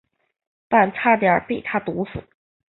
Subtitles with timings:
[0.67, 2.23] 但差点被他毒死。